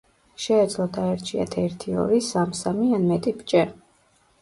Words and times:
შეეძლოთ 0.45 0.97
აერჩიათ 1.01 1.59
ერთი-ორი, 1.65 2.25
სამ-სამი 2.33 2.91
ან 3.01 3.09
მეტი 3.15 3.39
ბჭე. 3.45 3.67